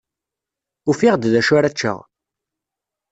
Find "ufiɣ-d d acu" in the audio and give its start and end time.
0.89-1.53